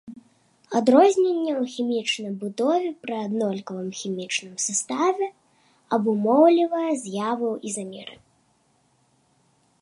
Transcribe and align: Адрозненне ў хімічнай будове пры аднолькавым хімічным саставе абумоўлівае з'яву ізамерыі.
Адрозненне 0.77 1.51
ў 1.61 1.73
хімічнай 1.73 2.31
будове 2.43 2.87
пры 3.03 3.15
аднолькавым 3.25 3.89
хімічным 3.99 4.55
саставе 4.69 5.27
абумоўлівае 5.99 6.89
з'яву 7.05 7.49
ізамерыі. 7.73 8.19